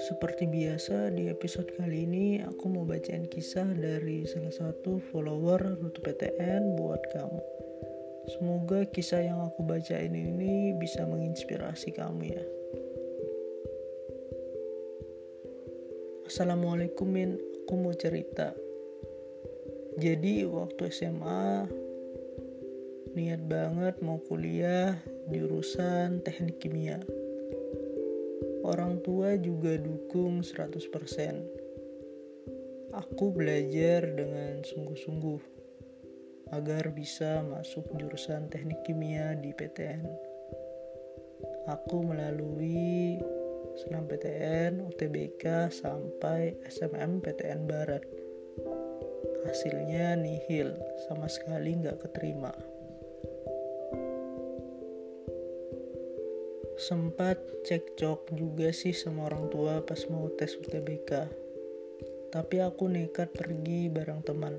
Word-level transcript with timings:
Seperti 0.00 0.48
biasa 0.48 1.12
di 1.12 1.28
episode 1.28 1.76
kali 1.76 2.08
ini 2.08 2.40
aku 2.40 2.72
mau 2.72 2.88
bacain 2.88 3.28
kisah 3.28 3.68
dari 3.76 4.24
salah 4.24 4.48
satu 4.48 4.96
follower 5.12 5.76
Rute 5.76 6.00
PTN 6.00 6.72
buat 6.72 7.04
kamu. 7.12 7.40
Semoga 8.32 8.88
kisah 8.88 9.20
yang 9.20 9.44
aku 9.44 9.60
bacain 9.60 10.16
ini 10.16 10.72
bisa 10.80 11.04
menginspirasi 11.04 11.92
kamu 11.92 12.32
ya. 12.32 12.44
Assalamualaikum 16.24 17.04
Min, 17.04 17.36
aku 17.36 17.76
mau 17.76 17.92
cerita. 17.92 18.56
Jadi 20.00 20.48
waktu 20.48 20.88
SMA 20.88 21.68
niat 23.12 23.44
banget 23.44 24.00
mau 24.00 24.16
kuliah 24.24 24.96
jurusan 25.28 26.24
teknik 26.24 26.56
kimia 26.56 27.04
Orang 28.70 29.02
tua 29.02 29.34
juga 29.34 29.74
dukung 29.74 30.46
100%. 30.46 32.94
Aku 32.94 33.34
belajar 33.34 34.06
dengan 34.14 34.62
sungguh-sungguh 34.62 35.42
agar 36.54 36.94
bisa 36.94 37.42
masuk 37.42 37.90
jurusan 37.98 38.46
teknik 38.46 38.78
kimia 38.86 39.34
di 39.34 39.50
PTN. 39.50 40.06
Aku 41.66 42.06
melalui 42.06 43.18
senam 43.74 44.06
PTN, 44.06 44.86
UTBK, 44.86 45.74
sampai 45.74 46.54
SMM 46.62 47.26
PTN 47.26 47.66
Barat. 47.66 48.06
Hasilnya 49.50 50.14
nihil, 50.14 50.78
sama 51.10 51.26
sekali 51.26 51.74
nggak 51.74 52.06
keterima. 52.06 52.54
Sempat 56.80 57.36
cekcok 57.68 58.32
juga 58.32 58.72
sih 58.72 58.96
sama 58.96 59.28
orang 59.28 59.52
tua 59.52 59.84
pas 59.84 60.00
mau 60.08 60.32
tes 60.32 60.56
UTBK. 60.56 61.28
Tapi 62.32 62.56
aku 62.64 62.88
nekat 62.88 63.36
pergi 63.36 63.92
bareng 63.92 64.24
teman. 64.24 64.56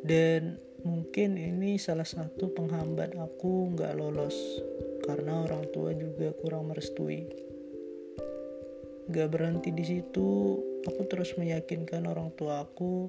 Dan 0.00 0.56
mungkin 0.88 1.36
ini 1.36 1.76
salah 1.76 2.08
satu 2.08 2.56
penghambat 2.56 3.20
aku 3.20 3.76
nggak 3.76 4.00
lolos 4.00 4.64
karena 5.04 5.44
orang 5.44 5.68
tua 5.76 5.92
juga 5.92 6.32
kurang 6.40 6.72
merestui. 6.72 7.28
Gak 9.08 9.28
berhenti 9.32 9.72
di 9.72 9.84
situ, 9.84 10.60
aku 10.84 11.02
terus 11.08 11.36
meyakinkan 11.36 12.04
orang 12.08 12.32
tua 12.36 12.64
aku 12.64 13.08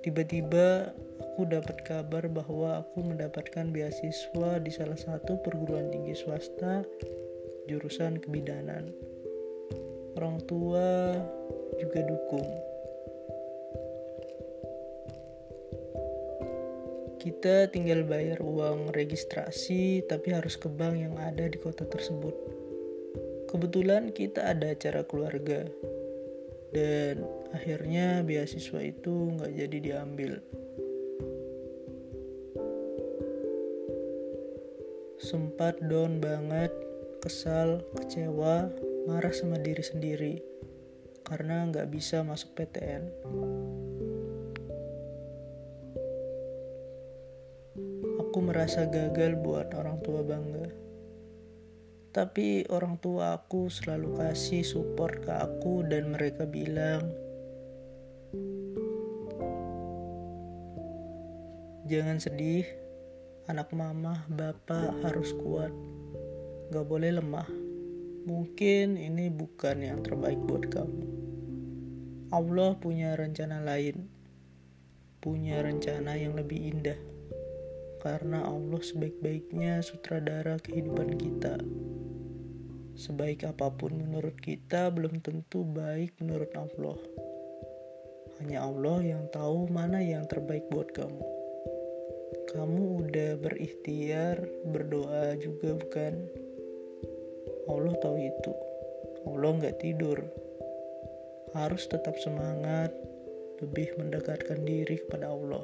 Tiba-tiba 0.00 0.96
aku 1.20 1.44
dapat 1.44 1.84
kabar 1.84 2.24
bahwa 2.32 2.80
aku 2.80 3.04
mendapatkan 3.04 3.68
beasiswa 3.68 4.56
di 4.60 4.72
salah 4.72 4.96
satu 4.96 5.36
perguruan 5.44 5.92
tinggi 5.92 6.16
swasta 6.16 6.88
jurusan 7.68 8.16
kebidanan. 8.16 8.88
Orang 10.16 10.40
tua 10.48 11.16
juga 11.76 12.00
dukung. 12.08 12.48
Kita 17.20 17.68
tinggal 17.68 18.08
bayar 18.08 18.40
uang 18.40 18.96
registrasi, 18.96 20.08
tapi 20.08 20.32
harus 20.32 20.56
ke 20.56 20.72
bank 20.72 20.96
yang 20.96 21.20
ada 21.20 21.44
di 21.44 21.60
kota 21.60 21.84
tersebut. 21.84 22.32
Kebetulan 23.52 24.08
kita 24.16 24.48
ada 24.48 24.72
acara 24.72 25.04
keluarga, 25.04 25.68
dan 26.72 27.20
akhirnya 27.52 28.22
beasiswa 28.26 28.80
itu 28.82 29.34
nggak 29.36 29.52
jadi 29.54 29.78
diambil. 29.80 30.32
Sempat 35.20 35.78
down 35.84 36.18
banget 36.18 36.72
kesal 37.20 37.84
kecewa 37.94 38.72
marah 39.04 39.34
sama 39.34 39.60
diri 39.60 39.84
sendiri 39.84 40.34
karena 41.22 41.68
nggak 41.68 41.92
bisa 41.92 42.24
masuk 42.24 42.56
PTN 42.56 43.04
aku 48.30 48.46
merasa 48.46 48.86
gagal 48.86 49.34
buat 49.42 49.74
orang 49.74 49.98
tua 50.06 50.22
bangga. 50.22 50.70
Tapi 52.14 52.62
orang 52.70 52.94
tua 53.02 53.34
aku 53.34 53.66
selalu 53.66 54.22
kasih 54.22 54.62
support 54.62 55.26
ke 55.26 55.34
aku 55.34 55.82
dan 55.82 56.14
mereka 56.14 56.46
bilang 56.46 57.10
jangan 61.90 62.22
sedih 62.22 62.62
anak 63.50 63.74
mama 63.74 64.22
bapak 64.30 64.94
harus 65.02 65.34
kuat 65.34 65.74
gak 66.70 66.86
boleh 66.86 67.18
lemah 67.18 67.50
mungkin 68.30 68.94
ini 68.94 69.26
bukan 69.26 69.82
yang 69.82 69.98
terbaik 70.06 70.38
buat 70.46 70.70
kamu 70.70 71.02
Allah 72.30 72.78
punya 72.78 73.18
rencana 73.18 73.58
lain 73.66 74.06
punya 75.18 75.66
rencana 75.66 76.14
yang 76.14 76.38
lebih 76.38 76.62
indah 76.62 76.94
karena 77.98 78.46
Allah 78.46 78.80
sebaik-baiknya 78.80 79.84
sutradara 79.84 80.56
kehidupan 80.56 81.20
kita. 81.20 81.60
Sebaik 82.96 83.44
apa 83.44 83.68
pun 83.68 83.92
menurut 83.92 84.40
kita 84.40 84.88
belum 84.88 85.20
tentu 85.20 85.68
baik 85.68 86.16
menurut 86.16 86.48
Allah. 86.56 86.96
Hanya 88.40 88.64
Allah 88.64 89.04
yang 89.04 89.28
tahu 89.28 89.68
mana 89.68 90.00
yang 90.00 90.24
terbaik 90.24 90.64
buat 90.72 90.96
kamu. 90.96 91.39
Kamu 92.50 93.06
udah 93.06 93.38
berikhtiar, 93.38 94.42
berdoa 94.66 95.38
juga 95.38 95.78
bukan? 95.78 96.18
Allah 97.70 97.94
tahu 98.02 98.18
itu. 98.18 98.52
Allah 99.22 99.54
nggak 99.54 99.78
tidur. 99.78 100.18
Harus 101.54 101.86
tetap 101.86 102.18
semangat, 102.18 102.90
lebih 103.62 103.94
mendekatkan 104.02 104.66
diri 104.66 104.98
kepada 104.98 105.30
Allah. 105.30 105.62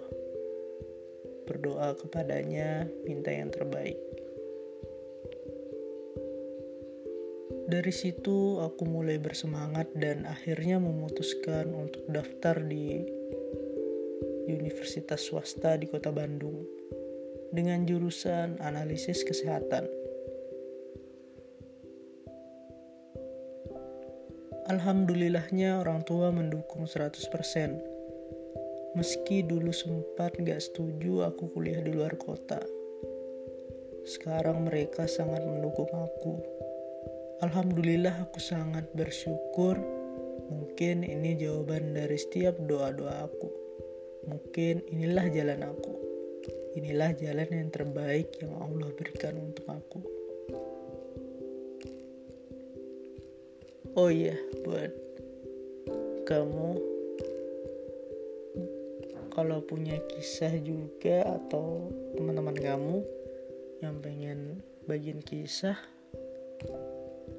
Berdoa 1.50 1.98
kepadanya, 1.98 2.86
minta 3.02 3.34
yang 3.34 3.50
terbaik. 3.50 3.98
Dari 7.66 7.90
situ 7.90 8.62
aku 8.62 8.86
mulai 8.86 9.18
bersemangat 9.18 9.90
dan 9.98 10.22
akhirnya 10.22 10.78
memutuskan 10.78 11.66
untuk 11.74 12.06
daftar 12.06 12.62
di 12.62 13.02
universitas 14.46 15.26
swasta 15.26 15.74
di 15.74 15.90
kota 15.90 16.14
Bandung 16.14 16.75
dengan 17.56 17.88
jurusan 17.88 18.60
analisis 18.60 19.24
kesehatan. 19.24 19.88
Alhamdulillahnya 24.68 25.80
orang 25.80 26.04
tua 26.04 26.28
mendukung 26.28 26.84
100%. 26.84 27.16
Meski 28.92 29.40
dulu 29.48 29.72
sempat 29.72 30.36
gak 30.36 30.60
setuju 30.60 31.32
aku 31.32 31.48
kuliah 31.56 31.80
di 31.80 31.96
luar 31.96 32.12
kota. 32.20 32.60
Sekarang 34.04 34.68
mereka 34.68 35.08
sangat 35.08 35.40
mendukung 35.48 35.88
aku 35.88 36.56
Alhamdulillah 37.36 38.16
aku 38.24 38.40
sangat 38.40 38.88
bersyukur. 38.96 39.76
Mungkin 40.48 41.04
ini 41.04 41.36
jawaban 41.36 41.92
dari 41.92 42.16
setiap 42.16 42.56
doa-doa 42.56 43.28
aku. 43.28 43.52
Mungkin 44.24 44.88
inilah 44.88 45.28
jalan 45.28 45.68
aku. 45.68 45.95
Inilah 46.76 47.16
jalan 47.16 47.48
yang 47.48 47.70
terbaik 47.72 48.36
yang 48.44 48.52
Allah 48.60 48.92
berikan 48.92 49.40
untuk 49.40 49.64
aku. 49.64 50.00
Oh 53.96 54.12
iya, 54.12 54.36
buat 54.60 54.92
kamu 56.28 56.70
kalau 59.32 59.64
punya 59.64 59.96
kisah 60.04 60.52
juga 60.60 61.24
atau 61.24 61.88
teman-teman 62.12 62.52
kamu 62.52 62.96
yang 63.80 63.96
pengen 64.04 64.60
bagian 64.84 65.24
kisah 65.24 65.80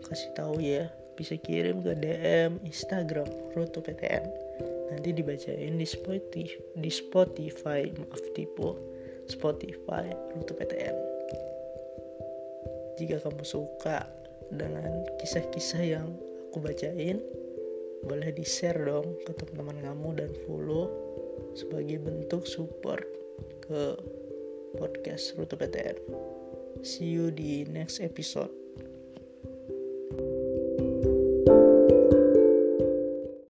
kasih 0.10 0.34
tahu 0.34 0.66
ya. 0.66 0.90
Bisa 1.14 1.38
kirim 1.38 1.86
ke 1.86 1.94
DM 1.94 2.62
Instagram 2.66 3.30
Roto 3.54 3.86
PTN 3.86 4.26
nanti 4.98 5.14
dibacain 5.14 5.78
di 5.78 5.86
Spotify 5.86 6.58
di 6.74 6.90
Spotify 6.90 7.86
maaf 8.02 8.24
tipu 8.34 8.97
Spotify 9.28 10.08
Roto 10.34 10.56
PTN 10.56 10.96
jika 12.98 13.22
kamu 13.22 13.44
suka 13.46 14.10
dengan 14.50 15.06
kisah-kisah 15.22 15.84
yang 15.86 16.10
aku 16.50 16.64
bacain 16.64 17.22
boleh 18.08 18.34
di 18.34 18.42
share 18.42 18.82
dong 18.82 19.14
ke 19.28 19.36
teman-teman 19.38 19.84
kamu 19.84 20.10
dan 20.18 20.32
follow 20.48 20.90
sebagai 21.54 22.02
bentuk 22.02 22.48
support 22.50 23.06
ke 23.62 23.94
podcast 24.80 25.38
Rute 25.38 25.54
PTN 25.54 25.98
see 26.82 27.10
you 27.14 27.30
di 27.30 27.66
next 27.70 28.02
episode 28.02 28.67